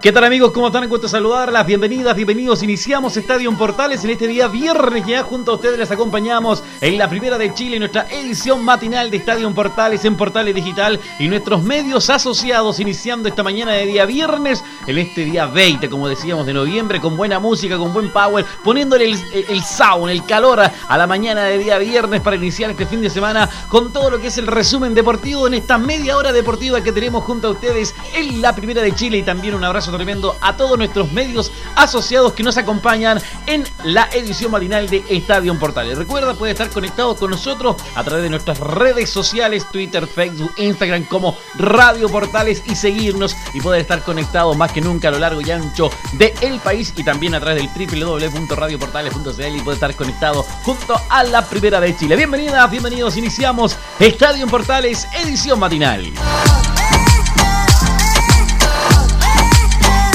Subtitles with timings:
[0.00, 0.52] ¿Qué tal amigos?
[0.52, 0.82] ¿Cómo están?
[0.82, 1.66] Encuentro saludarlas.
[1.66, 2.62] Bienvenidas, bienvenidos.
[2.62, 5.04] Iniciamos Estadio Portales en este día viernes.
[5.06, 9.18] Ya junto a ustedes les acompañamos en la primera de Chile, nuestra edición matinal de
[9.18, 14.64] Estadio Portales en Portales Digital y nuestros medios asociados iniciando esta mañana de día viernes,
[14.86, 19.04] en este día 20, como decíamos, de noviembre, con buena música, con buen power, poniéndole
[19.04, 23.10] el sound, el calor a la mañana de día viernes para iniciar este fin de
[23.10, 26.90] semana con todo lo que es el resumen deportivo en esta media hora deportiva que
[26.90, 30.56] tenemos junto a ustedes en la primera de Chile y también un abrazo tremendo a
[30.56, 35.98] todos nuestros medios asociados que nos acompañan en la edición matinal de Estadio Portales.
[35.98, 41.04] Recuerda, puede estar conectado con nosotros a través de nuestras redes sociales, Twitter, Facebook, Instagram
[41.04, 45.40] como Radio Portales y seguirnos y poder estar conectado más que nunca a lo largo
[45.40, 50.42] y ancho del el país y también a través del www.radioportales.cl y puede estar conectado
[50.62, 52.16] junto a la Primera de Chile.
[52.16, 56.12] Bienvenidas, bienvenidos, iniciamos Estadio Portales, edición matinal.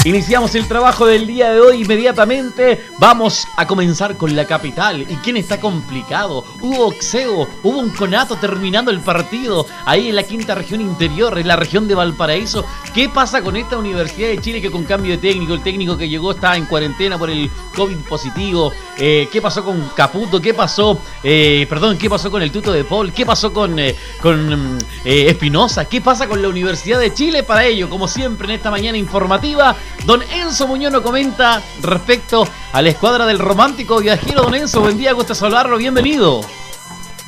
[0.06, 2.80] Iniciamos el trabajo del día de hoy inmediatamente.
[3.00, 5.00] Vamos a comenzar con la capital.
[5.00, 6.44] ¿Y quién está complicado?
[6.60, 11.48] Hubo boxeo, hubo un conato terminando el partido ahí en la quinta región interior, en
[11.48, 12.64] la región de Valparaíso.
[12.94, 16.08] ¿Qué pasa con esta Universidad de Chile que con cambio de técnico, el técnico que
[16.08, 18.70] llegó está en cuarentena por el COVID positivo?
[18.98, 20.40] Eh, ¿Qué pasó con Caputo?
[20.40, 21.00] ¿Qué pasó?
[21.24, 23.12] Eh, perdón, ¿qué pasó con el Tuto de Paul?
[23.12, 25.86] ¿Qué pasó con, eh, con Espinosa?
[25.86, 27.42] ¿Qué pasa con la Universidad de Chile?
[27.42, 32.82] Para ello, como siempre en esta mañana informativa, Don Enzo Muñoz nos comenta respecto a
[32.82, 34.42] la escuadra del romántico viajero.
[34.42, 36.42] Don Enzo, buen día, gusta saludarlo, bienvenido.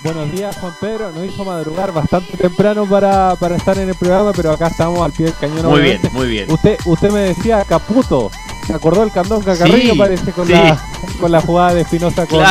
[0.05, 1.11] Buenos días, Juan Pedro.
[1.11, 5.27] Nos hizo madrugar bastante temprano para, estar en el programa, pero acá estamos al pie
[5.27, 5.66] del cañón.
[5.66, 6.50] Muy bien, muy bien.
[6.50, 8.30] Usted, usted me decía Caputo.
[8.67, 9.96] ¿Se acordó el Candón Cacarrillo?
[9.96, 10.78] parece con, la,
[11.18, 12.45] con la jugada de Espinosa con,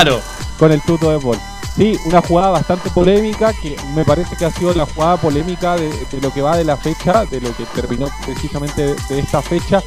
[0.57, 1.37] con el tuto de Paul.
[1.77, 5.91] Sí, una jugada bastante polémica que me parece que ha sido la jugada polémica de,
[6.23, 9.83] lo que va de la fecha, de lo que terminó precisamente de, esta fecha.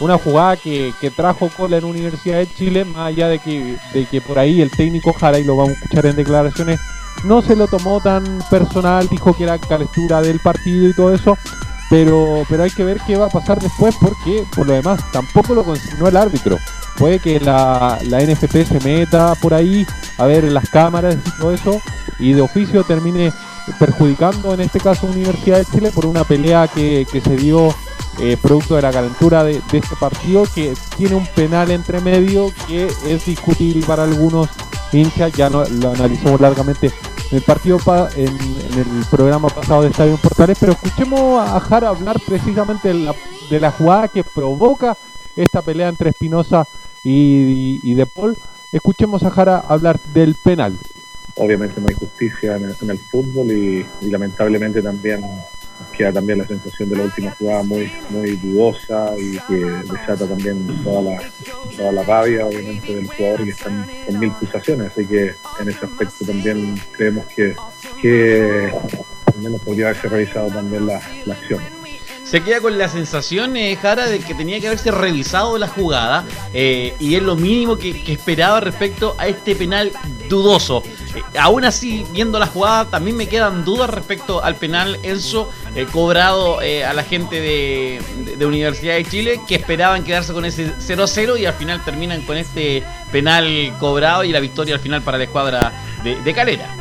[0.00, 4.20] Una jugada que, trajo cola en Universidad de Chile, más allá de que, de que
[4.20, 6.78] por ahí el técnico Jara, y lo vamos a escuchar en declaraciones,
[7.24, 11.38] no se lo tomó tan personal, dijo que era calentura del partido y todo eso,
[11.88, 15.54] pero, pero hay que ver qué va a pasar después porque por lo demás tampoco
[15.54, 16.58] lo consignó el árbitro
[17.00, 19.86] puede que la, la NFP se meta por ahí
[20.18, 21.80] a ver las cámaras y todo eso
[22.18, 23.32] y de oficio termine
[23.78, 27.74] perjudicando en este caso Universidad de Chile por una pelea que, se dio
[28.18, 32.86] eh, producto de la calentura de, este partido que tiene un penal entre medio que
[33.06, 34.50] es discutible para algunos
[34.92, 36.88] hinchas, ya no, lo analizamos largamente
[37.30, 37.78] en el partido
[38.14, 43.70] en, el programa pasado de Estadio Portales, pero escuchemos a Jara hablar precisamente de la,
[43.70, 44.98] jugada que provoca
[45.34, 46.66] esta pelea entre Espinosa
[47.02, 48.36] De Paul.
[48.72, 50.76] Escuchemos a Jara hablar del penal.
[51.36, 55.24] Obviamente no hay justicia en el, fútbol y, lamentablemente también
[55.96, 60.66] queda también la sensación de la última jugada muy muy dudosa y que desata también
[60.84, 61.22] toda la,
[61.74, 65.86] toda la rabia obviamente del jugador y están con mil pulsaciones así que en ese
[65.86, 67.56] aspecto también creemos que,
[68.02, 68.70] que
[69.26, 71.79] al podría haberse revisado también la, la acción
[72.30, 76.24] se queda con la sensación, eh, Jara, de que tenía que haberse revisado la jugada
[76.54, 79.90] eh, y es lo mínimo que, esperaba respecto a este penal
[80.28, 80.84] dudoso.
[81.16, 85.50] Eh, aún así, viendo la jugada, también me quedan dudas respecto al penal Enzo
[85.90, 91.46] cobrado a la gente de, Universidad de Chile que esperaban quedarse con ese 0-0 y
[91.46, 95.72] al final terminan con este penal cobrado y la victoria al final para la escuadra
[96.04, 96.79] de Calera.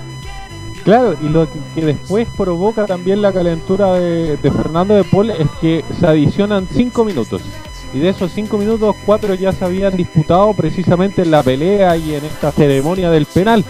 [0.90, 5.86] Claro, y lo que después provoca también la calentura de, Fernando de Paul es que
[6.00, 7.44] se adicionan 5 minutos.
[7.94, 12.16] Y de esos 5 minutos, 4 ya se habían disputado precisamente en la pelea y
[12.16, 13.64] en esta ceremonia del penal.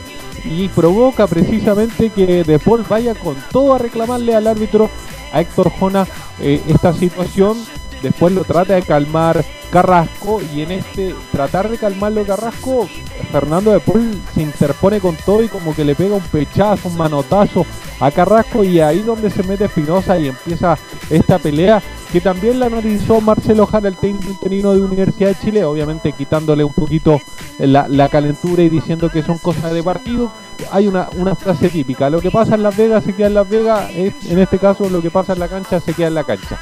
[0.46, 4.89] Y provoca precisamente que De Paul vaya con todo a reclamarle al árbitro,
[5.33, 6.07] a Héctor Jona,
[6.39, 7.57] eh, esta situación.
[8.01, 9.44] Después lo trata de calmar
[9.74, 12.88] Carrasco y en este tratar de calmarlo Carrasco,
[13.31, 16.98] Fernando de Paul se interpone con todo y como que le pega un pechazo, un
[16.98, 17.66] manotazo
[18.00, 20.77] a Carrasco y ahí donde se mete Espinosa y empieza
[21.10, 21.81] esta pelea
[22.12, 26.63] que también la analizó Marcelo Jara, el técnico interino de Universidad de Chile, obviamente quitándole
[26.63, 27.19] un poquito
[27.60, 30.31] la, calentura y diciendo que son cosas de partido.
[30.71, 33.48] Hay una, una frase típica, lo que pasa en Las Vegas se queda en Las
[33.48, 36.60] Vegas, en este caso lo que pasa en la cancha se queda en la cancha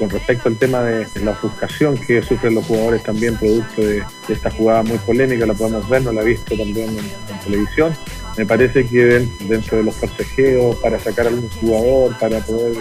[0.00, 4.50] con respecto al tema de la ofuscación que sufren los jugadores también producto de, esta
[4.50, 7.94] jugada muy polémica, la podemos ver, no la he visto también en, televisión.
[8.38, 12.76] me parece que dentro de los forcejeos para sacar algún jugador, para poder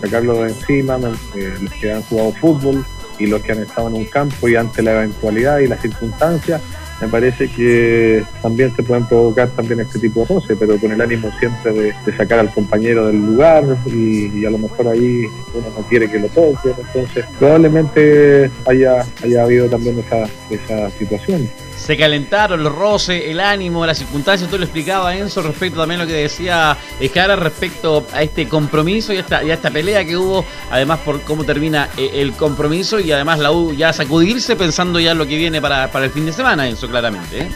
[0.00, 0.96] sacarlo de encima,
[1.34, 2.86] eh, los que han jugado fútbol
[3.18, 6.62] y los que han estado en un campo y ante la eventualidad y las circunstancias,
[7.00, 11.00] me parece que también se pueden provocar también este tipo de roces, pero con el
[11.00, 15.24] ánimo siempre de, sacar al compañero del lugar y, a lo mejor ahí
[15.54, 21.48] uno no quiere que lo toque, entonces probablemente haya, haya habido también esa, esa situación
[21.80, 26.04] se calentaron los roces, el ánimo, las circunstancias, tú lo explicaba Enzo respecto también a
[26.04, 30.16] lo que decía Escara respecto a este compromiso y a esta, y esta pelea que
[30.16, 35.00] hubo, además por cómo termina eh, el compromiso y además la U ya sacudirse pensando
[35.00, 37.40] ya en lo que viene para, para el fin de semana, Enzo, claramente.
[37.40, 37.48] ¿eh?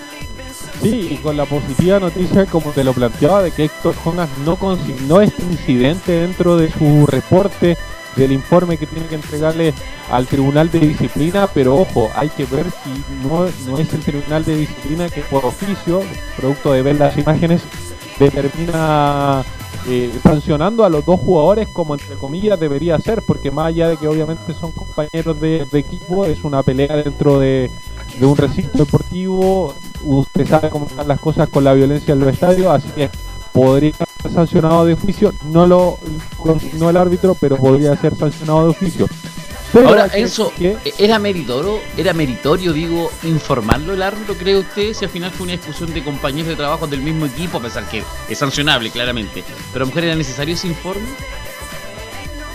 [0.81, 4.57] Sí, y con la positiva noticia, como te lo planteaba, de que Héctor Jonas no
[4.57, 7.77] consignó este incidente dentro de su reporte
[8.17, 9.75] del informe que tiene que entregarle
[10.11, 14.45] al Tribunal de Disciplina, pero ojo, hay que ver si no, no es el Tribunal
[14.45, 16.03] de Disciplina que por oficio,
[16.37, 17.63] producto de ver las imágenes,
[18.19, 19.45] determina
[19.87, 23.97] eh, sancionando a los dos jugadores como entre comillas debería ser, porque más allá de
[23.97, 27.71] que obviamente son compañeros de, equipo, es una pelea dentro de,
[28.19, 29.75] de, un recinto deportivo,
[30.05, 33.11] usted sabe cómo están las cosas con la violencia en los estadios, así que
[33.53, 33.93] podría
[34.31, 35.99] sancionado de oficio, no lo
[36.75, 39.09] no el árbitro, pero podría ser sancionado de oficio.
[39.75, 40.53] Ahora, eso
[40.99, 45.53] ¿era meritorio, era meritorio, digo, informarlo el árbitro, cree usted, si al final fue una
[45.53, 49.43] discusión de compañeros de trabajo del mismo equipo, a pesar que es sancionable, claramente,
[49.73, 51.09] pero a lo mejor era necesario ese informe?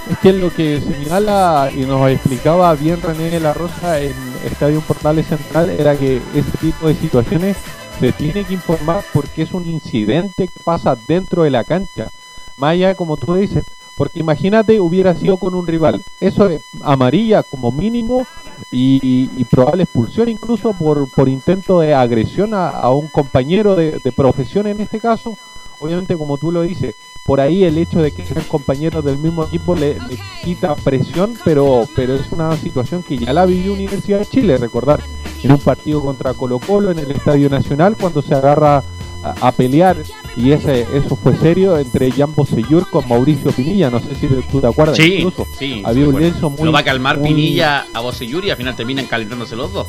[0.10, 4.16] Es que lo que señala y nos explicaba bien René de la Rosa en
[4.46, 7.58] Estadio Portales Central era que ese tipo de situaciones
[8.00, 12.10] se tiene que informar porque es un incidente que pasa dentro de la cancha.
[12.58, 13.66] Más allá, como tú dices,
[13.98, 16.02] porque imagínate hubiera sido con un rival.
[16.22, 18.26] Eso es amarilla como mínimo
[18.72, 24.80] y, probable expulsión incluso por, por intento de agresión a, un compañero de, profesión en
[24.80, 25.38] este caso.
[25.80, 29.44] Obviamente, como tú lo dices, por ahí el hecho de que sean compañeros del mismo
[29.44, 29.98] equipo le,
[30.44, 35.02] quita presión, pero, pero es una situación que ya la vivió Universidad de Chile, recordar
[35.44, 38.84] en un partido contra Colo Colo en el Estadio Nacional cuando se agarra
[39.24, 39.98] a, pelear
[40.38, 44.62] y ese eso fue serio entre Jan Bosellur con Mauricio Pinilla, no sé si tú
[44.62, 44.96] te acuerdas.
[44.96, 45.46] Sí, incluso.
[45.58, 45.84] sí.
[45.86, 46.64] Había un lienzo muy...
[46.64, 49.88] Lo va a calmar Pinilla a Bosellur y al final terminan calentándose los dos.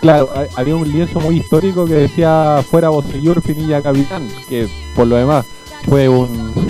[0.00, 5.16] Claro, había un lienzo muy histórico que decía fuera Bosellur, Pinilla capitán, que por lo
[5.16, 5.46] demás
[5.88, 6.66] fue un,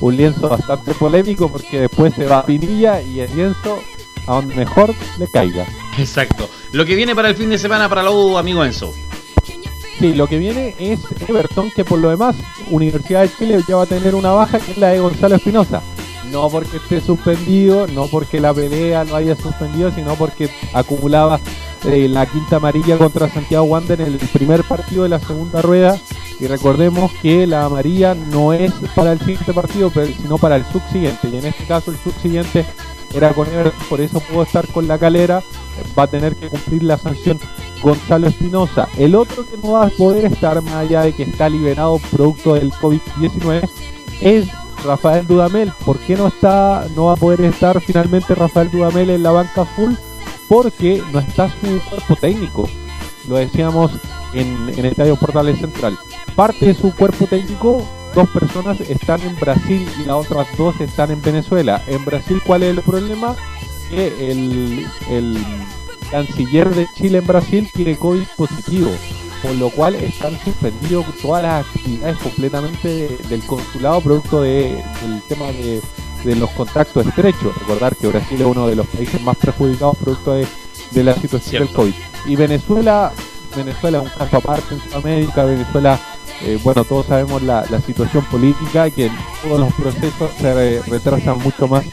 [0.00, 3.80] un lienzo bastante polémico porque después se va Pinilla y el lienzo
[4.26, 5.66] a donde mejor le caiga.
[5.98, 6.48] Exacto.
[6.72, 8.94] Lo que viene para el fin de semana para la U, amigo Enzo.
[9.98, 12.34] Sí, lo que viene es Everton, que por lo demás,
[12.70, 15.82] Universidad de Chile ya va a tener una baja, que es la de Gonzalo Espinosa.
[16.30, 21.38] No porque esté suspendido, no porque la pelea lo haya suspendido, sino porque acumulaba
[21.84, 25.98] eh, la quinta amarilla contra Santiago Wander en el primer partido de la segunda rueda.
[26.40, 31.28] Y recordemos que la amarilla no es para el siguiente partido, sino para el subsiguiente.
[31.28, 32.64] Y en este caso, el subsiguiente
[33.14, 35.42] era con Everton, por eso pudo estar con la calera,
[35.98, 37.38] va a tener que cumplir la sanción
[37.82, 38.88] Gonzalo Espinosa.
[38.96, 42.54] El otro que no va a poder estar, más allá de que está liberado producto
[42.54, 43.68] del COVID-19,
[44.20, 44.48] es
[44.84, 45.72] Rafael Dudamel.
[45.84, 49.64] ¿Por qué no está, no va a poder estar finalmente Rafael Dudamel en la banca
[49.64, 49.94] full?
[50.48, 52.68] Porque no está su cuerpo técnico.
[53.28, 53.92] Lo decíamos
[54.32, 55.98] en, en el Estadio Portales Central.
[56.36, 61.10] Parte de su cuerpo técnico dos personas están en Brasil y las otras dos están
[61.10, 61.82] en Venezuela.
[61.86, 63.34] En Brasil, ¿cuál es el problema?
[63.90, 65.44] Que el,
[66.10, 68.90] canciller de Chile en Brasil tiene COVID positivo,
[69.42, 75.46] por lo cual están suspendidos todas las actividades completamente del consulado producto de, del tema
[75.46, 75.82] de,
[76.36, 77.56] los contactos estrechos.
[77.60, 80.46] Recordar que Brasil es uno de los países más perjudicados producto de,
[81.02, 81.94] la situación del COVID.
[82.26, 83.10] Y Venezuela,
[83.56, 85.98] Venezuela es un caso aparte en Sudamérica, Venezuela
[86.44, 89.10] eh, bueno, todos sabemos la, situación política, que
[89.42, 91.84] todos los procesos se retrasan mucho más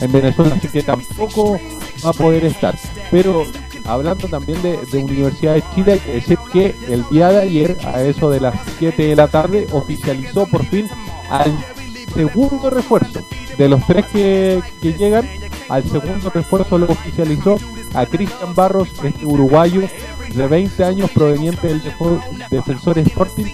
[0.00, 1.60] en Venezuela, así que tampoco
[2.04, 2.74] va a poder estar.
[3.10, 3.44] Pero
[3.84, 8.02] hablando también de, Universidad de Chile, hay que decir que el día de ayer, a
[8.02, 10.88] eso de las 7 de la tarde, oficializó por fin
[11.28, 11.52] al
[12.14, 13.20] segundo refuerzo.
[13.58, 15.28] De los tres que, llegan,
[15.68, 17.58] al segundo refuerzo lo oficializó
[17.94, 19.82] a Cristian Barros, este uruguayo
[20.34, 21.82] de 20 años proveniente del
[22.50, 23.46] Defensor Sporting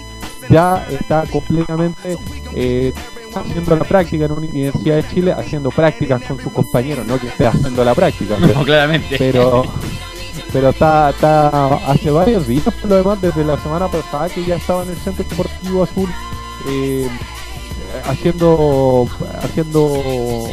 [0.49, 2.17] ya está completamente
[2.53, 2.93] eh,
[3.33, 7.27] haciendo la práctica en una universidad de Chile, haciendo prácticas con sus compañeros, no que
[7.27, 8.35] esté haciendo la práctica.
[8.39, 9.15] Pero, claramente.
[9.17, 9.63] Pero,
[10.51, 14.55] pero está, está hace varios días, por lo demás, desde la semana pasada que ya
[14.55, 16.09] estaba en el Centro Deportivo Azul.
[16.67, 17.07] Eh,
[18.05, 19.07] haciendo
[19.41, 20.49] haciendo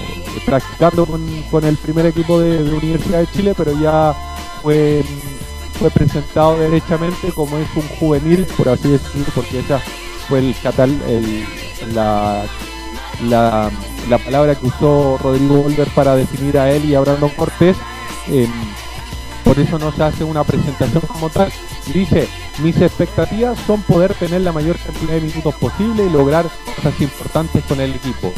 [0.47, 4.15] practicando con, con el primer equipo de, de Universidad de Chile pero ya
[4.63, 5.03] fue
[5.83, 9.81] fue presentado derechamente como es un juvenil, por así decirlo, porque esa
[10.29, 11.45] fue el, catal, el
[11.93, 12.45] la,
[13.25, 13.69] la,
[14.09, 17.77] la, palabra que usó Rodrigo Volver para definir a él y a Brandon Cortés.
[18.29, 18.49] Em,
[19.43, 21.53] por eso no se hace una presentación como tal.
[21.93, 22.29] Dice,
[22.62, 26.47] mis expectativas son poder tener la mayor cantidad de minutos posible y lograr
[26.77, 28.33] cosas importantes con el equipo.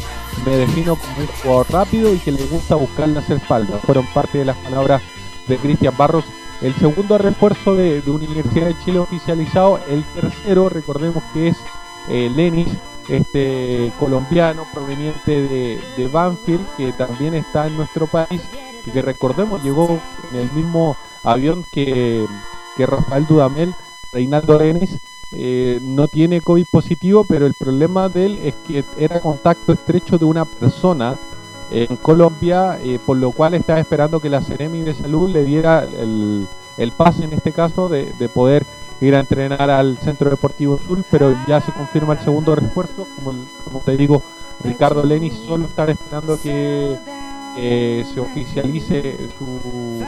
[0.47, 3.83] Me defino como un jugador rápido y que le gusta buscar las espaldas.
[3.83, 5.03] Fueron parte de las palabras
[5.47, 6.25] de Cristian Barros.
[6.63, 9.81] El segundo refuerzo de, Universidad de Chile oficializado.
[9.89, 11.57] El tercero, recordemos que es
[12.09, 12.69] eh, Lenis,
[13.09, 18.43] este colombiano proveniente de, Banfield, que también está en nuestro país
[18.87, 20.01] y que recordemos llegó
[20.33, 22.27] en el mismo avión que,
[22.77, 23.75] que Rafael Dudamel,
[24.13, 24.99] Reinaldo Arenes,
[25.33, 30.17] eh, no tiene COVID positivo, pero el problema de él es que era contacto estrecho
[30.17, 31.17] de una persona
[31.71, 35.85] en Colombia, eh, por lo cual estaba esperando que la Ceremi de Salud le diera
[35.85, 38.65] el, el pase en este caso de, de, poder
[39.01, 43.35] ir a entrenar al Centro Deportivo Sur, pero ya se confirma el segundo refuerzo, como,
[43.65, 44.23] como te digo,
[44.63, 46.97] Ricardo Lenis solo está esperando que
[47.57, 50.03] eh, se oficialice su,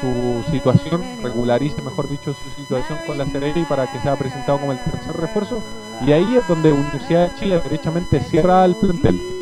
[0.00, 4.72] su situación, regularice, mejor dicho, su situación con la y para que sea presentado como
[4.72, 5.62] el tercer refuerzo.
[6.06, 9.35] Y ahí es donde Universidad de Chile derechamente cierra el plantel.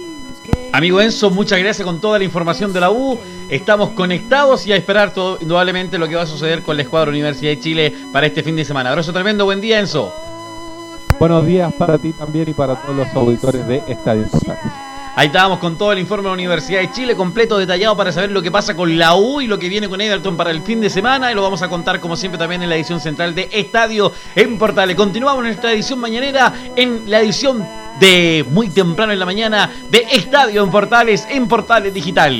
[0.74, 3.16] Amigo Enzo, muchas gracias con toda la información de la U.
[3.48, 7.10] Estamos conectados y a esperar todo, indudablemente lo que va a suceder con la escuadra
[7.10, 8.90] Universidad de Chile para este fin de semana.
[8.90, 10.12] Abrazo tremendo, buen día Enzo.
[11.20, 14.83] Buenos días para ti también y para todos los auditores de Estadio Portales.
[15.16, 18.32] Ahí estábamos con todo el informe de la Universidad de Chile, completo, detallado para saber
[18.32, 20.80] lo que pasa con la U y lo que viene con Everton para el fin
[20.80, 21.30] de semana.
[21.30, 24.58] Y lo vamos a contar, como siempre, también en la edición central de Estadio en
[24.58, 24.96] Portales.
[24.96, 27.64] Continuamos nuestra edición mañanera en la edición
[28.00, 32.34] de muy temprano en la mañana de Estadio en Portales, en Portales Digital.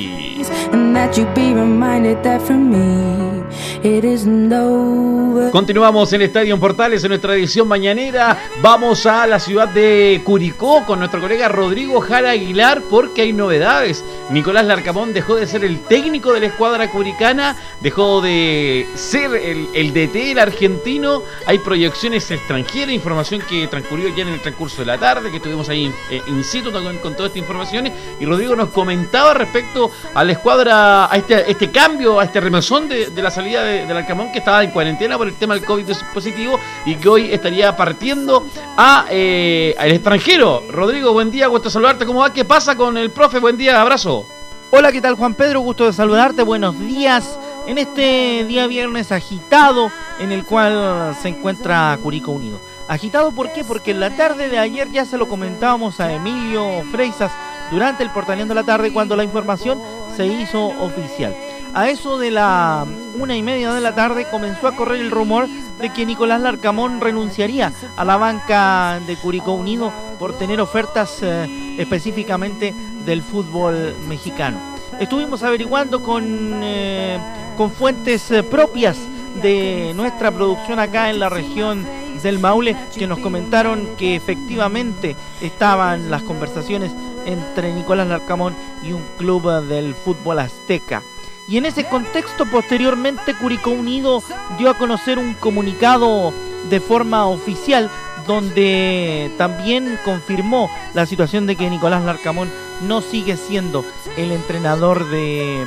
[5.53, 8.37] Continuamos en Estadio Portales en nuestra edición mañanera.
[8.61, 14.05] Vamos a la ciudad de Curicó con nuestro colega Rodrigo Jara Aguilar porque hay novedades.
[14.31, 19.93] Nicolás Larcamón dejó de ser el técnico de la escuadra curicana, dejó de ser el,
[19.93, 21.23] DT, el argentino.
[21.47, 25.69] Hay proyecciones extranjeras, información que transcurrió ya en el transcurso de la tarde, que estuvimos
[25.69, 27.93] ahí eh, in situ con, con todas estas informaciones.
[28.19, 32.89] Y Rodrigo nos comentaba respecto a la escuadra, a este, este cambio, a este remesón
[32.89, 35.85] de la salida de, del Arcamón que estaba en cuarentena por el tema del COVID
[36.13, 38.47] positivo y que hoy estaría partiendo
[38.77, 40.63] a eh, al extranjero.
[40.71, 42.07] Rodrigo, buen día, gusto saludarte.
[42.07, 42.33] ¿Cómo va?
[42.33, 43.39] ¿Qué pasa con el profe?
[43.39, 44.27] Buen día, abrazo.
[44.71, 45.61] Hola, ¿qué tal Juan Pedro?
[45.61, 47.39] Gusto de saludarte, buenos días.
[47.67, 52.61] En este día viernes agitado en el cual se encuentra Curico Unido.
[52.89, 53.65] Agitado, ¿por qué?
[53.65, 57.33] Porque en la tarde de ayer ya se lo comentábamos a Emilio Freisas
[57.71, 59.81] durante el portaleando de la tarde cuando la información
[60.15, 61.35] se hizo oficial.
[61.75, 62.87] A eso de la
[63.19, 65.49] una y media de la tarde comenzó a correr el rumor
[65.81, 71.77] de que Nicolás Larcamón renunciaría a la banca de Curicó Unido por tener ofertas eh,
[71.77, 72.73] específicamente
[73.05, 74.57] del fútbol mexicano.
[75.01, 77.19] Estuvimos averiguando con, eh,
[77.57, 78.97] con fuentes eh, propias
[79.43, 81.85] de nuestra producción acá en la región
[82.23, 86.93] del Maule que nos comentaron que efectivamente estaban las conversaciones
[87.27, 88.55] entre Nicolás Larcamón
[88.85, 91.03] y un club del fútbol azteca.
[91.47, 94.23] Y en ese contexto posteriormente Curicó Unido
[94.59, 96.33] dio a conocer un comunicado
[96.71, 97.91] de forma oficial
[98.27, 102.51] donde también confirmó la situación de que Nicolás Larcamón
[102.83, 103.85] no sigue siendo
[104.17, 105.67] el entrenador de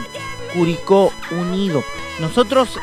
[0.56, 1.84] Curicó Unido.
[2.20, 2.80] Nosotros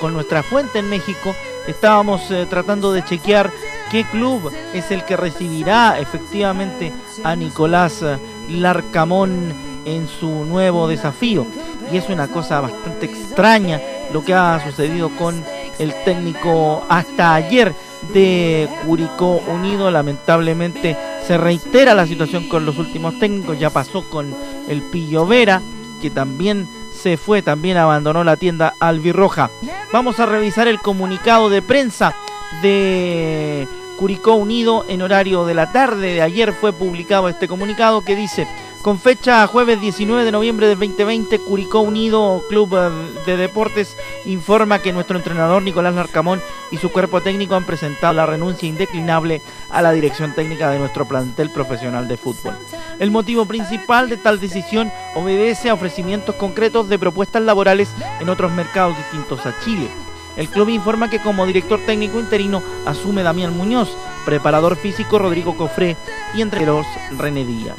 [0.00, 1.34] con nuestra fuente en México
[1.68, 3.52] estábamos eh, tratando de chequear
[3.90, 11.46] qué club es el que recibirá efectivamente a Nicolás eh, Larcamón en su nuevo desafío.
[11.94, 13.80] Y es una cosa bastante extraña
[14.12, 15.44] lo que ha sucedido con
[15.78, 17.72] el técnico hasta ayer
[18.12, 19.92] de Curicó Unido.
[19.92, 23.60] Lamentablemente se reitera la situación con los últimos técnicos.
[23.60, 24.34] Ya pasó con
[24.68, 25.62] el Pillo Vera,
[26.02, 29.50] que también se fue, también abandonó la tienda albirroja.
[29.92, 32.16] Vamos a revisar el comunicado de prensa
[32.60, 36.14] de Curicó Unido en horario de la tarde.
[36.14, 38.46] De ayer fue publicado este comunicado que dice
[38.84, 42.90] con fecha jueves 19 de noviembre del 2020, Curicó Unido Club eh,
[43.24, 43.96] de Deportes
[44.26, 49.40] informa que nuestro entrenador Nicolás Larcamón y su cuerpo técnico han presentado la renuncia indeclinable
[49.70, 52.58] a la dirección técnica de nuestro plantel profesional de fútbol.
[52.98, 57.88] El motivo principal de tal decisión obedece a ofrecimientos concretos de propuestas laborales
[58.20, 59.88] en otros mercados distintos a Chile.
[60.36, 65.96] El club informa que como director técnico interino asume Damián Muñoz, preparador físico Rodrigo Cofré
[66.34, 66.86] y entre los
[67.16, 67.78] René Díaz.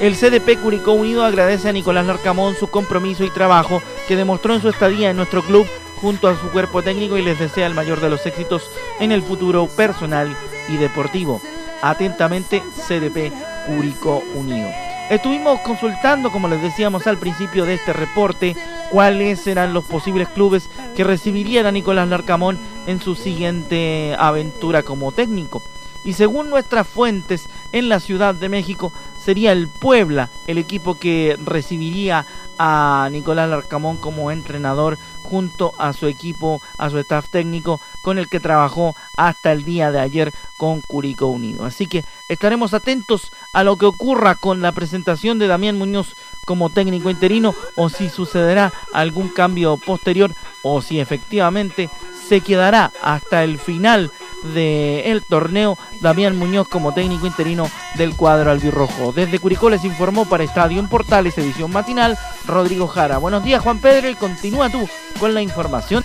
[0.00, 4.60] El CDP Curicó Unido agradece a Nicolás Larcamón su compromiso y trabajo que demostró en
[4.60, 5.66] su estadía en nuestro club
[6.00, 9.22] junto a su cuerpo técnico y les desea el mayor de los éxitos en el
[9.22, 10.36] futuro personal
[10.68, 11.40] y deportivo.
[11.80, 13.32] Atentamente, CDP
[13.66, 14.83] Curicó Unido.
[15.10, 18.56] Estuvimos consultando, como les decíamos al principio de este reporte,
[18.90, 25.12] cuáles eran los posibles clubes que recibirían a Nicolás Larcamón en su siguiente aventura como
[25.12, 25.62] técnico.
[26.04, 31.38] Y según nuestras fuentes en la Ciudad de México, sería el Puebla el equipo que
[31.44, 32.24] recibiría
[32.58, 38.28] a Nicolás Larcamón como entrenador junto a su equipo, a su staff técnico con el
[38.28, 41.64] que trabajó hasta el día de ayer con Curicó Unido.
[41.64, 46.14] Así que estaremos atentos a lo que ocurra con la presentación de Damián Muñoz
[46.44, 50.30] como técnico interino o si sucederá algún cambio posterior
[50.62, 51.90] o si efectivamente
[52.28, 54.10] se quedará hasta el final
[54.54, 59.12] del torneo Damián Muñoz como técnico interino del cuadro albirrojo.
[59.12, 63.18] Desde Curicó les informó para Estadio en Portales, edición matinal, Rodrigo Jara.
[63.18, 64.88] Buenos días Juan Pedro y continúa tú
[65.18, 66.04] con la información.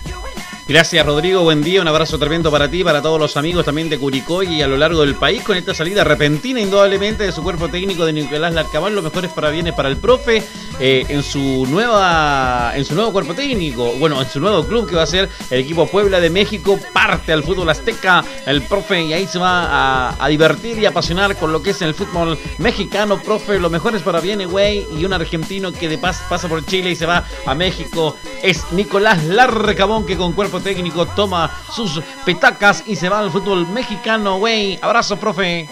[0.70, 3.98] Gracias Rodrigo, buen día, un abrazo tremendo para ti, para todos los amigos también de
[3.98, 7.68] Curicó y a lo largo del país con esta salida repentina indudablemente de su cuerpo
[7.68, 10.44] técnico de Nicolás Larcamán, los mejores parabienes para el profe
[10.78, 14.94] eh, en su nueva en su nuevo cuerpo técnico, bueno, en su nuevo club que
[14.94, 19.12] va a ser el equipo Puebla de México, parte al fútbol azteca, el profe y
[19.12, 23.58] ahí se va a, divertir y apasionar con lo que es el fútbol mexicano, profe,
[23.58, 27.06] los mejores parabienes, güey, y un argentino que de paz pasa por Chile y se
[27.06, 28.16] va a México.
[28.40, 33.66] Es Nicolás Larcamón que con cuerpo técnico toma sus petacas y se va al fútbol
[33.68, 34.78] mexicano, güey.
[34.80, 35.68] Abrazo, profe.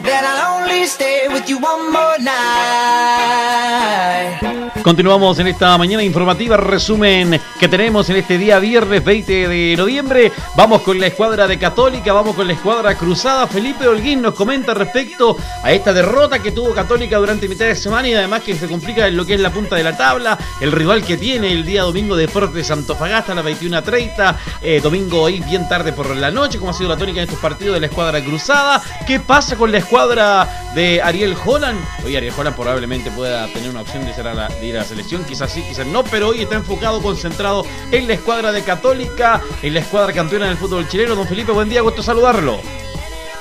[4.83, 10.33] Continuamos en esta mañana informativa, resumen que tenemos en este día viernes 20 de noviembre.
[10.57, 13.47] Vamos con la escuadra de Católica, vamos con la escuadra cruzada.
[13.47, 18.09] Felipe Holguín nos comenta respecto a esta derrota que tuvo Católica durante mitad de semana
[18.09, 20.39] y además que se complica en lo que es la punta de la tabla.
[20.61, 24.37] El rival que tiene el día domingo Deportes Antofagasta a las 21.30.
[24.71, 27.41] Eh, domingo hoy bien tarde por la noche, como ha sido la tónica en estos
[27.41, 28.83] partidos de la escuadra cruzada.
[29.07, 31.81] ¿Qué pasa con la escuadra de Ariel Holland?
[32.05, 35.63] Hoy Ariel Holland probablemente pueda tener una opción de, ir a la selección, quizás sí,
[35.67, 40.13] quizás no, pero hoy está enfocado, concentrado en la escuadra de Católica, en la escuadra
[40.13, 41.15] campeona del fútbol chileno.
[41.15, 42.61] Don Felipe, buen día, gusto saludarlo.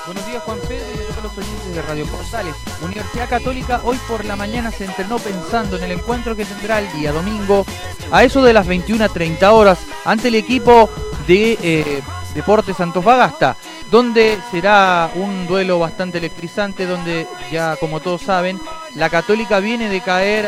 [0.05, 2.55] Buenos días Juan Pedro y a todos los oyentes de Radio Portales.
[2.81, 6.89] Universidad Católica hoy por la mañana se entrenó pensando en el encuentro que tendrá el
[6.93, 7.65] día domingo
[8.13, 10.89] a eso de las 21 a 30 horas ante el equipo
[11.27, 12.01] de eh,
[12.33, 13.57] Deportes Antofagasta,
[13.91, 18.59] donde será un duelo bastante electrizante, donde ya como todos saben,
[18.95, 20.47] la Católica viene de caer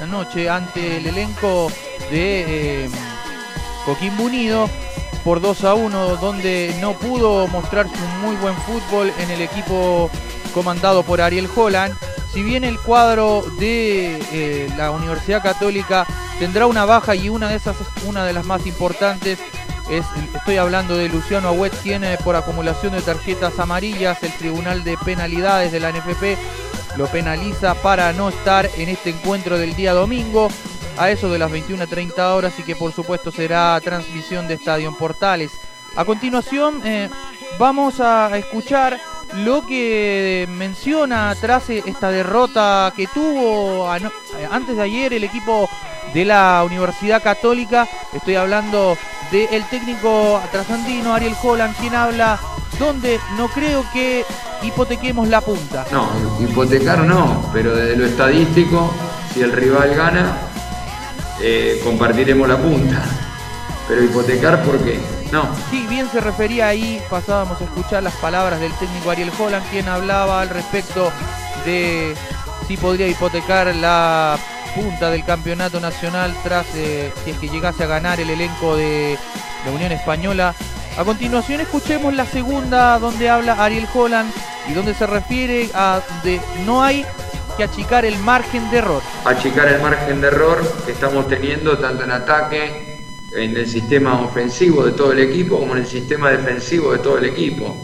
[0.00, 1.70] anoche ante el elenco
[2.10, 2.90] de eh,
[3.84, 4.68] Coquimbo Unido
[5.24, 10.10] por 2 a 1, donde no pudo mostrar su muy buen fútbol en el equipo
[10.52, 11.94] comandado por Ariel Holland.
[12.32, 16.06] Si bien el cuadro de eh, la Universidad Católica
[16.38, 19.38] tendrá una baja y una de esas es una de las más importantes,
[19.88, 25.72] estoy hablando de Luciano Agüet, tiene por acumulación de tarjetas amarillas el Tribunal de Penalidades
[25.72, 26.38] de la NFP
[26.96, 30.48] lo penaliza para no estar en este encuentro del día domingo
[30.96, 35.52] a eso de las 21.30 horas y que por supuesto será transmisión de Estadio Portales.
[35.96, 37.10] A continuación eh,
[37.58, 39.00] vamos a escuchar
[39.38, 45.68] lo que menciona tras esta derrota que tuvo antes de ayer el equipo
[46.14, 47.86] de la Universidad Católica.
[48.14, 48.96] Estoy hablando
[49.30, 52.38] del técnico trasandino Ariel Holland, quien habla
[52.78, 54.24] donde no creo que
[54.62, 55.84] hipotequemos la punta.
[55.90, 56.08] No,
[56.40, 58.92] hipotecar no, pero desde lo estadístico,
[59.32, 60.38] si el rival gana,
[61.40, 63.02] eh, compartiremos la punta.
[63.88, 64.98] Pero hipotecar, ¿por qué?
[65.30, 65.48] No.
[65.70, 69.88] Sí, bien se refería ahí, pasábamos a escuchar las palabras del técnico Ariel Holland, quien
[69.88, 71.12] hablaba al respecto
[71.64, 72.14] de
[72.66, 74.38] si podría hipotecar la
[74.74, 79.16] punta del campeonato nacional tras eh, si es que llegase a ganar el elenco de
[79.64, 80.54] la Unión Española.
[80.98, 84.30] A continuación escuchemos la segunda donde habla Ariel Holland
[84.68, 87.04] y donde se refiere a de no hay
[87.56, 89.02] que achicar el margen de error.
[89.24, 94.84] Achicar el margen de error que estamos teniendo tanto en ataque, en el sistema ofensivo
[94.84, 97.76] de todo el equipo, como en el sistema defensivo de todo el equipo.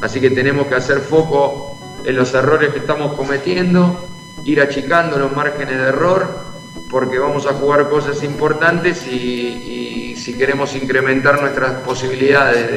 [0.00, 4.06] Así que tenemos que hacer foco en los errores que estamos cometiendo,
[4.44, 6.54] ir achicando los márgenes de error,
[6.90, 12.70] porque vamos a jugar cosas importantes y, si queremos incrementar nuestras posibilidades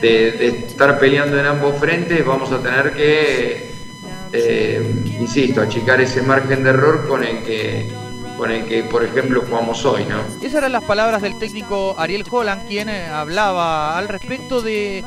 [0.00, 3.70] de estar peleando en ambos frentes, vamos a tener que
[4.32, 4.80] eh,
[5.18, 7.88] insisto, achicar ese margen de error con el que
[8.40, 10.18] con el que, por ejemplo, jugamos hoy, ¿no?
[10.40, 15.04] Esas eran las palabras del técnico Ariel Holland, quien eh, hablaba al respecto de,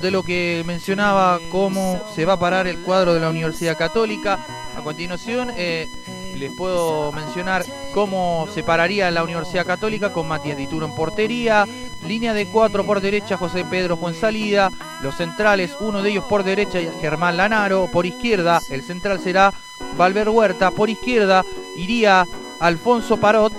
[0.00, 4.38] lo que mencionaba cómo se va a parar el cuadro de la Universidad Católica.
[4.76, 5.88] A continuación, eh,
[6.36, 11.66] les puedo mencionar cómo se pararía la Universidad Católica con Matías Dituro en portería,
[12.06, 14.70] Línea de cuatro por derecha, José Pedro Fuensalida.
[15.02, 17.88] Los centrales, uno de ellos por derecha, Germán Lanaro.
[17.90, 19.54] Por izquierda, el central será
[19.96, 20.70] Valver Huerta.
[20.70, 21.44] Por izquierda
[21.76, 22.26] iría
[22.60, 23.52] Alfonso Parot.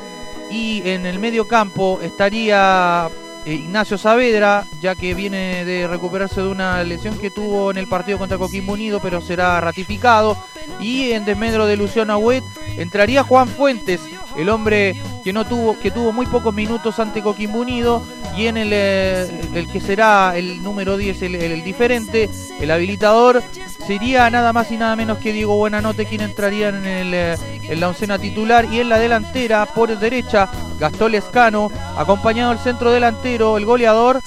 [0.49, 3.09] Y en el medio campo estaría
[3.45, 7.87] eh, Ignacio Saavedra, ya que viene de recuperarse de una lesión que tuvo en el
[7.87, 10.37] partido contra Coquimbo Unido, pero será ratificado.
[10.79, 12.43] Y en desmedro de Luciano Agüet
[12.77, 14.01] entraría Juan Fuentes,
[14.35, 18.03] el hombre que no tuvo, que tuvo muy pocos minutos ante Coquimbo Unido
[18.35, 22.29] y en el, eh, el que será el número 10, el, diferente,
[22.59, 23.41] el habilitador,
[23.85, 27.79] sería nada más y nada menos que Diego Buenanote quien entraría en, el, eh, en
[27.79, 33.57] la oncena titular y en la delantera por derecha Gastón Lescano, acompañado del centro delantero,
[33.57, 34.21] el goleador,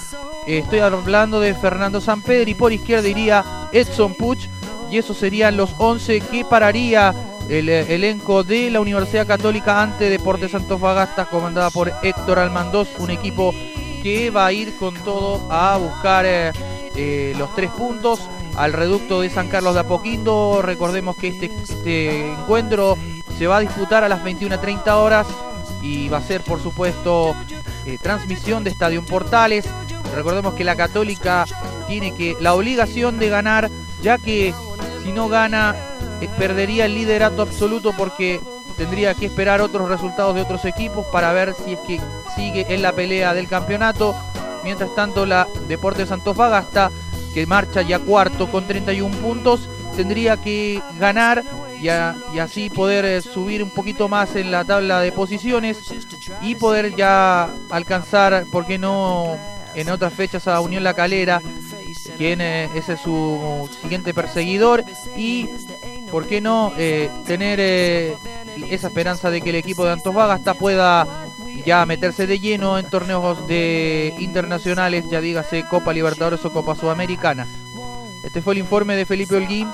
[0.46, 4.48] eh, estoy hablando de Fernando Sampedri, por izquierda iría Edson Puch
[4.90, 7.12] y esos serían los 11 que pararía
[7.48, 13.10] el eh, elenco de la Universidad Católica ante Deportes Fagasta comandada por Héctor Almandós, un
[13.10, 13.52] equipo
[14.02, 16.24] que va a ir con todo a buscar
[17.36, 18.20] los tres puntos
[18.58, 20.60] al reducto de San Carlos de Apoquindo.
[20.62, 22.98] Recordemos que este, este encuentro
[23.38, 25.26] se va a disputar a las 21.30 horas
[25.80, 27.34] y va a ser, por supuesto,
[28.02, 29.64] transmisión de Estadio Portales.
[30.14, 31.44] Recordemos que la Católica
[31.86, 33.70] tiene que la obligación de ganar,
[34.02, 34.52] ya que
[35.02, 35.74] si no gana
[36.20, 38.40] eh, perdería el liderato absoluto porque
[38.76, 42.00] tendría que esperar otros resultados de otros equipos para ver si es que
[42.36, 44.14] sigue en la pelea del campeonato.
[44.64, 46.90] Mientras tanto, la Deportes Antofagasta,
[47.38, 51.44] que marcha ya cuarto con 31 puntos, tendría que ganar
[51.80, 55.78] y, así poder eh, subir un poquito más en la tabla de posiciones
[56.42, 59.36] y poder ya alcanzar, ¿por qué no?,
[59.76, 61.40] en otras fechas a Unión La Calera,
[62.16, 64.84] quien eh, ese es su siguiente perseguidor
[65.16, 65.48] y
[66.10, 68.16] ¿por qué no eh, tener eh,
[68.68, 71.27] esa esperanza de que el equipo de Antofagasta pueda
[71.64, 77.46] ya meterse de lleno en torneos de internacionales, ya dígase Copa Libertadores o Copa Sudamericana?
[78.24, 79.68] Este fue el informe de Felipe Holguín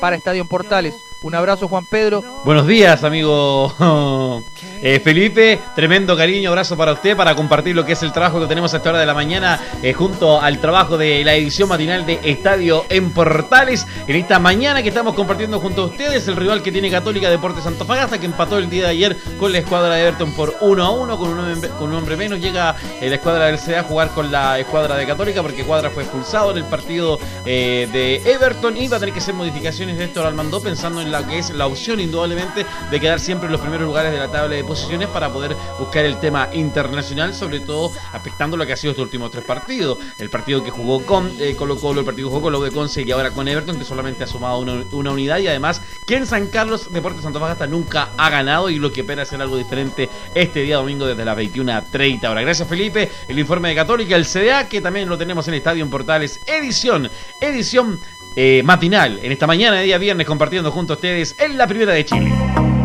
[0.00, 0.94] para Estadio Portales.
[1.22, 2.22] Un abrazo, Juan Pedro.
[2.44, 3.72] Buenos días, amigo
[4.82, 5.58] eh, Felipe.
[5.74, 8.78] Tremendo cariño, abrazo para usted para compartir lo que es el trabajo que tenemos a
[8.78, 12.84] esta hora de la mañana eh, junto al trabajo de la edición matinal de Estadio
[12.88, 13.86] en Portales.
[14.06, 17.64] En esta mañana que estamos compartiendo junto a ustedes, el rival que tiene Católica Deportes
[17.64, 20.90] Santofagasta, que empató el día de ayer con la escuadra de Everton por 1 a
[20.90, 22.40] 1, con un hombre, con un hombre menos.
[22.40, 25.90] Llega eh, la escuadra del CDA a jugar con la escuadra de Católica porque Cuadra
[25.90, 30.04] fue expulsado en el partido de Everton y va a tener que hacer modificaciones de
[30.04, 33.60] Héctor Almandó pensando en la que es la opción indudablemente de quedar siempre en los
[33.60, 37.92] primeros lugares de la tabla de posiciones para poder buscar el tema internacional, sobre todo
[38.12, 39.98] afectando lo que ha sido estos últimos tres partidos.
[40.18, 42.70] El partido que jugó con eh, Colo Colo, el partido que jugó con lo de
[42.70, 46.26] Conce y ahora con Everton, que solamente ha sumado una, unidad y además que en
[46.26, 50.60] San Carlos Deportes Fagasta nunca ha ganado y lo que espera hacer algo diferente este
[50.60, 52.42] día domingo desde las 21.30 ahora.
[52.42, 55.90] Gracias Felipe, el informe de Católica, el CDA, que también lo tenemos en Estadio en
[55.90, 58.00] Portales, edición, edición
[58.34, 61.92] eh, matinal en esta mañana de día viernes compartiendo junto a ustedes en la primera
[61.92, 62.75] de Chile.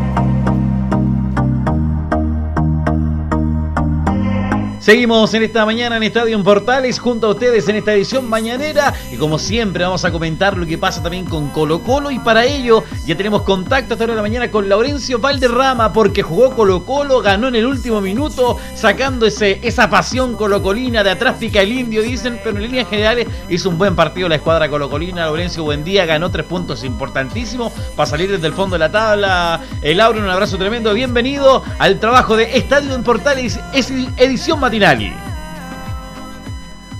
[4.81, 8.95] Seguimos en esta mañana en Estadio en Portales junto a ustedes en esta edición mañanera.
[9.11, 12.09] Y como siempre vamos a comentar lo que pasa también con Colo Colo.
[12.09, 16.23] Y para ello ya tenemos contacto esta hora de la mañana con Laurencio Valderrama porque
[16.23, 21.35] jugó Colo Colo, ganó en el último minuto sacando ese, esa pasión colocolina de atrás
[21.39, 25.25] pica el indio dicen, pero en líneas generales hizo un buen partido la escuadra colocolina,
[25.25, 29.61] Laurencio buen día, ganó tres puntos importantísimos para salir desde el fondo de la tabla.
[29.83, 34.59] El Lauro, un abrazo tremendo, bienvenido al trabajo de Estadio en Portales, es edición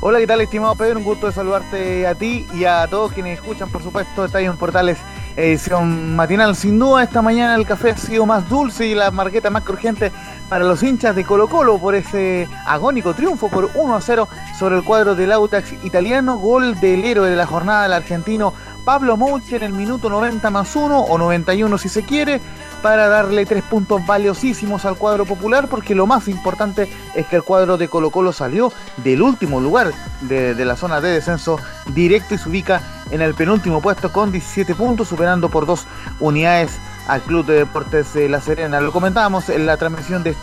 [0.01, 0.99] Hola, ¿qué tal, estimado Pedro?
[0.99, 4.57] Un gusto de saludarte a ti y a todos quienes escuchan, por supuesto, Estadio en
[4.57, 4.97] Portales
[5.37, 6.53] edición matinal.
[6.57, 10.11] Sin duda, esta mañana el café ha sido más dulce y la marqueta más crujiente
[10.49, 14.27] para los hinchas de Colo Colo por ese agónico triunfo por 1 a 0
[14.59, 16.39] sobre el cuadro del Autax italiano.
[16.39, 18.53] Gol del héroe de la jornada, el argentino
[18.83, 22.41] Pablo Mouche en el minuto 90 más 1 o 91 si se quiere
[22.81, 27.43] para darle tres puntos valiosísimos al cuadro popular, porque lo más importante es que el
[27.43, 29.91] cuadro de Colo Colo salió del último lugar
[30.21, 31.59] de, la zona de descenso
[31.93, 35.85] directo y se ubica en el penúltimo puesto con 17 puntos, superando por dos
[36.19, 38.81] unidades al Club de Deportes de La Serena.
[38.81, 40.35] Lo comentábamos en la transmisión de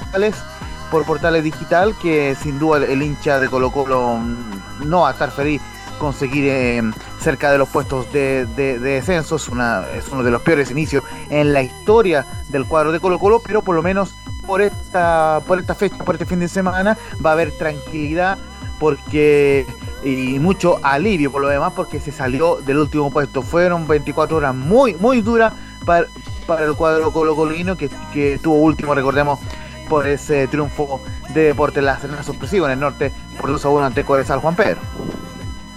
[0.00, 0.36] Portales
[0.90, 4.18] por Portales Digital, que sin duda el hincha de Colo Colo
[4.84, 5.62] no va a estar feliz
[5.98, 6.82] conseguir eh,
[7.20, 9.36] cerca de los puestos de, descenso.
[9.36, 13.62] Es, uno de los peores inicios en la historia del cuadro de Colo Colo, pero
[13.62, 14.14] por lo menos
[14.46, 18.38] por esta, por esta fecha, por este fin de semana, va a haber tranquilidad
[18.78, 19.66] porque
[20.04, 23.42] y mucho alivio por lo demás porque se salió del último puesto.
[23.42, 25.52] Fueron 24 horas muy, muy duras
[25.84, 26.06] para,
[26.46, 29.40] para el cuadro colo colino que, que tuvo último, recordemos,
[29.88, 31.00] por ese triunfo
[31.32, 34.56] de Deportes La Serena sorpresivo en el norte por 2 a 1 ante Codesal Juan
[34.56, 34.80] Pedro.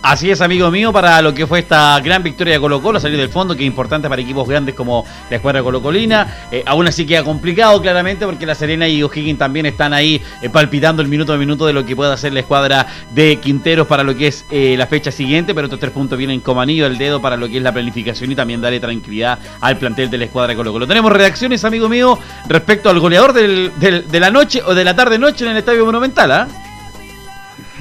[0.02, 3.18] Así es, amigo mío, para lo que fue esta gran victoria de Colo Colo, salir
[3.18, 6.46] del fondo, que es importante para equipos grandes como la escuadra colocolina.
[6.52, 10.50] Eh, aún así queda complicado, claramente, porque La Serena y O'Higgins también están ahí eh,
[10.50, 14.04] palpitando el minuto a minuto de lo que pueda hacer la escuadra de Quinteros para
[14.04, 16.98] lo que es eh, la fecha siguiente, pero estos tres puntos vienen como anillo al
[16.98, 20.26] dedo para lo que es la planificación y también darle tranquilidad al plantel de la
[20.26, 20.88] escuadra Colo Colo.
[20.88, 25.52] Tenemos reacciones, amigo mío, respecto al goleador de la noche o de la tarde-noche en
[25.52, 26.48] el Estadio Monumental, ¿ah?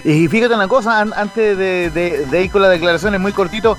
[0.04, 3.76] Y fíjate una cosa, antes de, ir con las declaraciones muy cortito,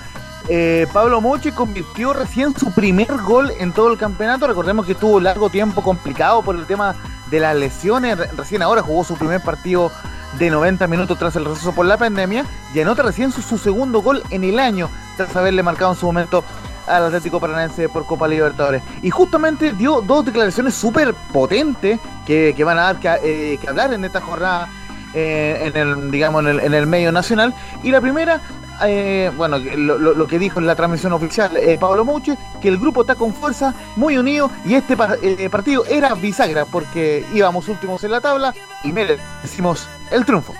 [0.47, 4.47] eh, Pablo Moche convirtió recién su primer gol en todo el campeonato.
[4.47, 6.95] Recordemos que estuvo largo tiempo complicado por el tema
[7.29, 8.17] de las lesiones.
[8.35, 9.91] Recién ahora jugó su primer partido
[10.37, 14.23] de 90 minutos tras el receso por la pandemia y anota recién su, segundo gol
[14.29, 16.43] en el año tras haberle marcado en su momento
[16.87, 18.81] al Atlético Paranaense por Copa Libertadores.
[19.01, 23.93] Y justamente dio dos declaraciones súper potentes que, van a dar que, eh, que hablar
[23.93, 24.69] en esta jornada
[25.13, 27.53] eh, en el, digamos, en el, medio nacional.
[27.83, 28.41] Y la primera,
[28.85, 33.01] eh, bueno, lo, que dijo en la transmisión oficial eh, Pablo Mouche, que el grupo
[33.01, 38.21] está con fuerza, muy unido, y este partido era bisagra, porque íbamos últimos en la
[38.21, 40.53] tabla y merecimos el triunfo.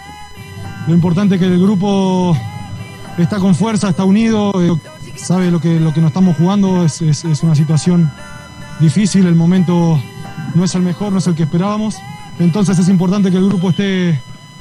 [0.87, 2.35] Lo importante es que el grupo
[3.17, 4.53] está con fuerza, está unido,
[5.15, 8.11] sabe lo que, lo que nos estamos jugando, es, es una situación
[8.79, 10.01] difícil, el momento
[10.55, 11.97] no es el mejor, no es el que esperábamos.
[12.39, 14.19] Entonces es importante que el grupo esté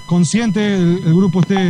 [0.09, 1.68] consciente, el, grupo esté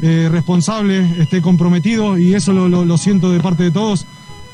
[0.00, 4.06] eh, responsable, esté comprometido y eso lo, siento de parte de todos.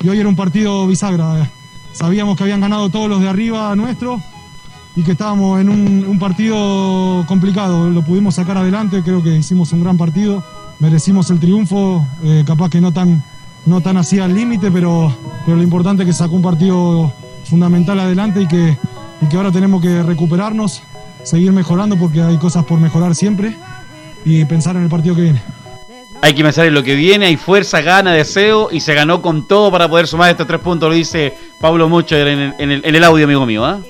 [0.03, 1.49] Y hoy era un partido bisagra.
[1.93, 4.21] Sabíamos que habían ganado todos los de arriba nuestro
[4.97, 7.89] y que estábamos en un, partido complicado.
[7.89, 10.45] Lo pudimos sacar adelante, creo que hicimos un gran partido,
[10.81, 13.23] merecimos el triunfo, eh, capaz que no tan,
[13.67, 17.13] no tan así al límite, pero, pero lo importante es que sacó un partido
[17.45, 18.77] fundamental adelante y que,
[19.21, 20.83] y que ahora tenemos que recuperarnos
[21.27, 23.57] seguir mejorando porque hay cosas por mejorar siempre
[24.25, 25.43] y pensar en el partido que viene.
[26.23, 29.47] Hay que pensar en lo que viene, hay fuerza, gana, deseo y se ganó con
[29.47, 33.05] todo para poder sumar estos tres puntos, lo dice Pablo Mucho en el, en el,
[33.05, 33.65] audio, amigo mío.
[33.65, 33.81] ¿ah?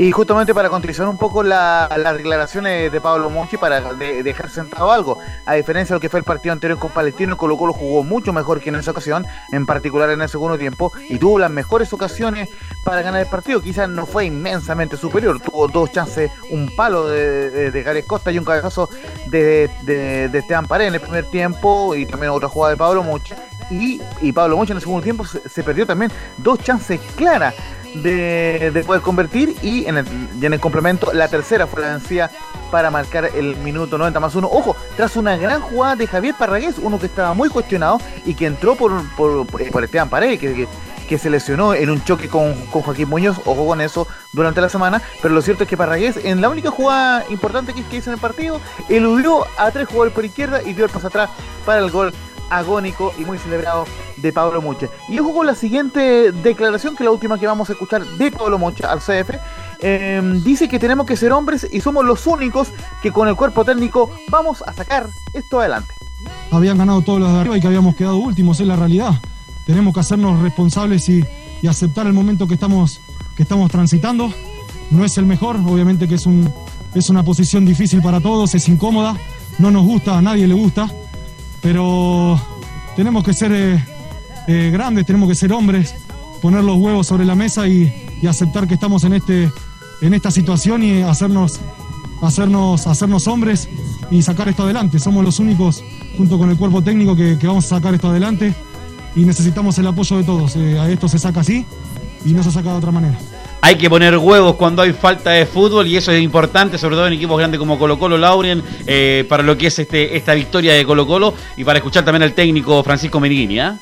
[0.00, 5.18] Y justamente para continuar un poco las declaraciones de Pablo Monchi para dejar sentado algo,
[5.44, 8.32] a diferencia de lo que fue el partido anterior con Palestino, Colo Colo jugó mucho
[8.32, 11.92] mejor que en esa ocasión, en particular en el segundo tiempo, y tuvo las mejores
[11.92, 12.48] ocasiones
[12.82, 13.60] para ganar el partido.
[13.60, 18.44] Quizás no fue inmensamente superior, tuvo dos chances, un palo de, de, Costa y un
[18.46, 18.88] cabezazo
[19.26, 23.34] de, de, Esteban Paredes en el primer tiempo, y también otra jugada de Pablo Monchi.
[23.70, 27.54] Y, Pablo Monchi en el segundo tiempo se perdió también dos chances claras
[27.94, 30.06] de, poder convertir y en, el,
[30.40, 32.30] en el complemento la tercera fue la vencida
[32.70, 34.48] para marcar el minuto 90 más uno.
[34.50, 38.46] Ojo, tras una gran jugada de Javier Parragués, uno que estaba muy cuestionado y que
[38.46, 40.68] entró por, por, por Esteban Paredes, que,
[41.08, 44.68] que, se lesionó en un choque con, con, Joaquín Muñoz, ojo con eso, durante la
[44.68, 48.14] semana, pero lo cierto es que Parragués, en la única jugada importante que, hizo en
[48.14, 51.30] el partido, eludió a tres jugadores por izquierda y dio el paso atrás
[51.66, 52.12] para el gol
[52.50, 53.86] agónico y muy celebrado
[54.16, 54.90] de Pablo Muche.
[55.08, 58.30] Y ojo con la siguiente declaración, que es la última que vamos a escuchar de
[58.30, 59.38] Pablo Muche al CF.
[59.80, 62.68] Em, dice que tenemos que ser hombres y somos los únicos
[63.02, 65.94] que con el cuerpo técnico vamos a sacar esto adelante.
[66.50, 69.14] Habían ganado todos los de arriba y que habíamos quedado últimos, es la realidad.
[69.66, 71.24] Tenemos que hacernos responsables y,
[71.68, 73.00] aceptar el momento que estamos,
[73.36, 74.32] que estamos transitando.
[74.90, 76.52] No es el mejor, obviamente que es, un,
[76.94, 79.16] es una posición difícil para todos, es incómoda,
[79.58, 80.90] no nos gusta, a nadie le gusta,
[81.62, 82.40] pero
[82.96, 83.84] tenemos que ser eh,
[84.46, 85.94] eh, grandes, tenemos que ser hombres,
[86.40, 89.50] poner los huevos sobre la mesa y, aceptar que estamos en, este,
[90.02, 91.58] en esta situación y hacernos,
[92.20, 93.68] hacernos, hacernos hombres
[94.10, 94.98] y sacar esto adelante.
[94.98, 95.82] Somos los únicos,
[96.18, 98.54] junto con el cuerpo técnico, que, vamos a sacar esto adelante
[99.16, 100.54] y necesitamos el apoyo de todos.
[100.56, 101.64] Eh, a esto se saca así
[102.26, 103.18] y no se saca de otra manera.
[103.62, 107.06] Hay que poner huevos cuando hay falta de fútbol y eso es importante, sobre todo
[107.06, 110.72] en equipos grandes como Colo Colo, Laurien, eh, para lo que es este, esta victoria
[110.72, 113.60] de Colo Colo y para escuchar también al técnico Francisco Meniguini.
[113.60, 113.76] ¿ah?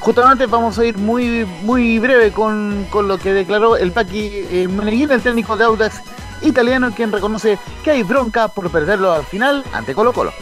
[0.00, 5.12] Justamente vamos a ir muy muy breve con, lo que declaró el Paqui eh, Meniguini,
[5.12, 6.00] el técnico de Audax
[6.40, 10.32] italiano, quien reconoce que hay bronca por perderlo al final ante Colo Colo.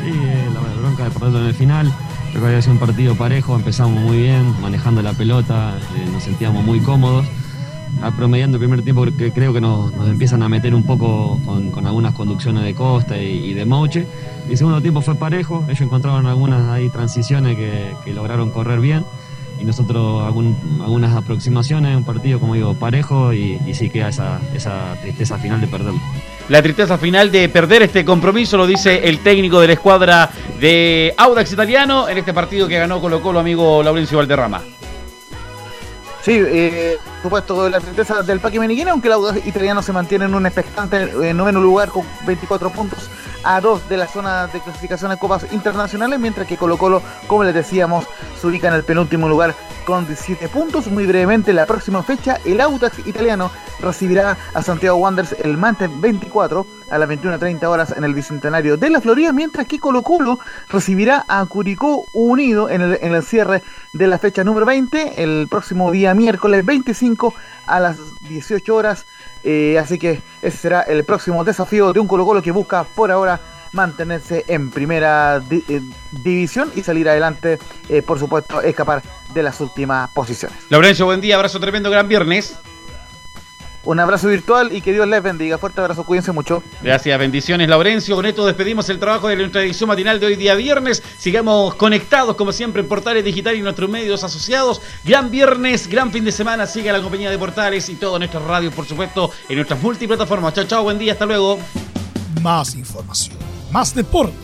[0.00, 1.92] Sí, eh, la bronca de perderlo en el final.
[2.36, 6.22] Creo que había sido un partido parejo, empezamos muy bien, manejando la pelota, eh, nos
[6.22, 7.24] sentíamos muy cómodos.
[8.14, 12.12] Promediando el primer tiempo que creo que nos, empiezan a meter un poco con, algunas
[12.12, 14.06] conducciones de Costa y, de Mouche.
[14.50, 19.06] El segundo tiempo fue parejo, ellos encontraron algunas ahí transiciones que, lograron correr bien
[19.58, 25.62] y nosotros algunas aproximaciones, un partido como digo parejo y, sí queda esa tristeza final
[25.62, 26.00] de perderlo.
[26.48, 30.30] La tristeza final de perder este compromiso lo dice el técnico de la escuadra
[30.60, 34.62] de Audax Italiano en este partido que ganó Colo Colo, amigo Laurencio Valderrama.
[36.22, 40.34] Sí, eh, supuesto la tristeza del Paqui Meniquina, aunque el auto italiano se mantiene en
[40.34, 43.10] un expectante eh, noveno lugar con 24 puntos
[43.46, 47.44] a dos de la zona de clasificación de copas internacionales, mientras que Colo Colo, como
[47.44, 48.04] les decíamos,
[48.38, 49.54] se ubica en el penúltimo lugar
[49.84, 50.88] con 17 puntos.
[50.88, 56.66] Muy brevemente, la próxima fecha, el Autax italiano recibirá a Santiago Wanderers el martes 24
[56.90, 61.24] a las 21.30 horas en el Bicentenario de la Florida, mientras que Colo Colo recibirá
[61.28, 65.92] a Curicó Unido en el, en el cierre de la fecha número 20, el próximo
[65.92, 67.32] día miércoles 25
[67.66, 69.06] a las 18 horas.
[69.48, 73.10] Eh, así que ese será el próximo desafío de un Colo Colo que busca por
[73.10, 73.40] ahora
[73.72, 75.80] mantenerse en primera eh,
[76.12, 79.02] división y salir adelante, eh, por supuesto, escapar
[79.34, 80.56] de las últimas posiciones.
[80.70, 82.58] Laurencio, buen día, abrazo tremendo, gran viernes.
[83.86, 85.58] Un abrazo virtual y que Dios les bendiga.
[85.58, 86.60] Fuerte abrazo, cuídense mucho.
[86.82, 88.16] Gracias, bendiciones, Laurencio.
[88.16, 91.04] Con esto despedimos el trabajo de nuestra edición matinal de hoy día viernes.
[91.20, 94.82] Sigamos conectados, como siempre, en Portales Digital y nuestros medios asociados.
[95.04, 96.66] Gran viernes, gran fin de semana.
[96.66, 100.52] Siga la compañía de Portales y todo nuestras radios, por supuesto, en nuestras multiplataformas.
[100.54, 101.60] Chao, chao, buen día, hasta luego.
[102.42, 103.36] Más información,
[103.70, 104.34] más deporte.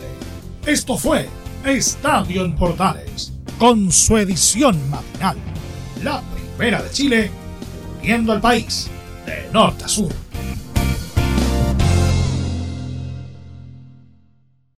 [0.65, 1.27] Esto fue
[1.65, 5.35] Estadio en Portales, con su edición matinal.
[6.01, 6.21] La
[6.57, 7.31] primera de Chile,
[8.01, 8.89] viendo al país
[9.25, 10.13] eh, nord a sud.